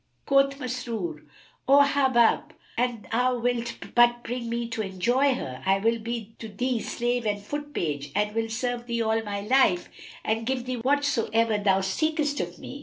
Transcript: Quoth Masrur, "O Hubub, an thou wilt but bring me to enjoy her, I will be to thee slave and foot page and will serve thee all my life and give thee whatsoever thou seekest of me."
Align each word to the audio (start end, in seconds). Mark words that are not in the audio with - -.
Quoth 0.25 0.57
Masrur, 0.59 1.27
"O 1.67 1.83
Hubub, 1.83 2.53
an 2.75 3.05
thou 3.11 3.37
wilt 3.37 3.75
but 3.93 4.23
bring 4.23 4.49
me 4.49 4.67
to 4.67 4.81
enjoy 4.81 5.35
her, 5.35 5.61
I 5.63 5.77
will 5.77 5.99
be 5.99 6.33
to 6.39 6.47
thee 6.47 6.79
slave 6.79 7.27
and 7.27 7.39
foot 7.39 7.71
page 7.71 8.11
and 8.15 8.33
will 8.33 8.49
serve 8.49 8.87
thee 8.87 9.03
all 9.03 9.21
my 9.21 9.41
life 9.41 9.89
and 10.25 10.47
give 10.47 10.65
thee 10.65 10.77
whatsoever 10.77 11.59
thou 11.59 11.81
seekest 11.81 12.39
of 12.39 12.57
me." 12.57 12.79